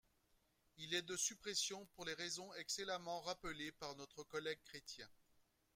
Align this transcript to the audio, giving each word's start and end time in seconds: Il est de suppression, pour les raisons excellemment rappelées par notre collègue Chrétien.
Il 0.77 0.95
est 0.95 1.03
de 1.03 1.15
suppression, 1.15 1.85
pour 1.93 2.05
les 2.05 2.15
raisons 2.15 2.51
excellemment 2.55 3.21
rappelées 3.21 3.71
par 3.73 3.95
notre 3.97 4.23
collègue 4.23 4.57
Chrétien. 4.65 5.07